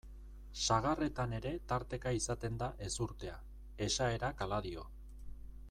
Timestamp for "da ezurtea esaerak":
2.63-4.43